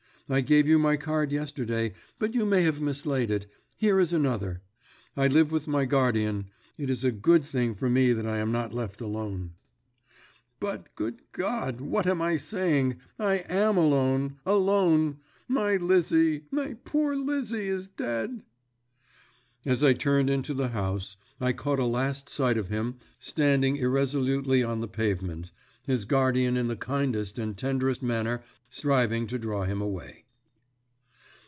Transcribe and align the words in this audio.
I 0.29 0.39
gave 0.39 0.65
you 0.65 0.79
my 0.79 0.95
card 0.95 1.33
yesterday, 1.33 1.91
but 2.17 2.33
you 2.35 2.45
may 2.45 2.61
have 2.61 2.79
mislaid 2.79 3.29
it. 3.31 3.47
Here 3.75 3.99
is 3.99 4.13
another. 4.13 4.61
I 5.17 5.27
live 5.27 5.51
with 5.51 5.67
my 5.67 5.83
guardian. 5.83 6.45
It 6.77 6.89
is 6.89 7.03
a 7.03 7.11
good 7.11 7.43
thing 7.43 7.75
for 7.75 7.89
me 7.89 8.13
that 8.13 8.25
I 8.25 8.37
am 8.37 8.49
not 8.49 8.73
left 8.73 9.01
alone. 9.01 9.55
But, 10.61 10.95
good 10.95 11.19
God! 11.33 11.81
what 11.81 12.07
am 12.07 12.21
I 12.21 12.37
saying? 12.37 13.01
I 13.19 13.39
am 13.49 13.75
alone 13.75 14.37
alone! 14.45 15.17
My 15.49 15.75
Lizzie, 15.75 16.43
my 16.49 16.75
poor 16.85 17.13
Lizzie, 17.17 17.67
is 17.67 17.89
dead!" 17.89 18.41
As 19.65 19.83
I 19.83 19.91
turned 19.91 20.29
into 20.29 20.53
the 20.53 20.69
house 20.69 21.17
I 21.41 21.51
caught 21.51 21.77
a 21.77 21.83
last 21.85 22.29
sight 22.29 22.55
of 22.57 22.69
him 22.69 22.99
standing 23.19 23.75
irresolutely 23.75 24.63
on 24.63 24.79
the 24.79 24.87
pavement, 24.87 25.51
his 25.85 26.05
guardian 26.05 26.55
in 26.55 26.67
the 26.69 26.75
kindest 26.77 27.37
and 27.37 27.57
tenderest 27.57 28.01
manner 28.01 28.41
striving 28.69 29.27
to 29.27 29.37
draw 29.37 29.63
him 29.63 29.81
away. 29.81 30.23